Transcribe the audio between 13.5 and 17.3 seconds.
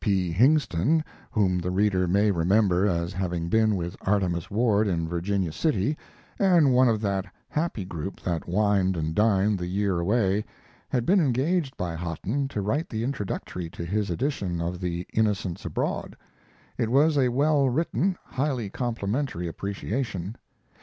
to his edition of The Innocents Abroad. It was a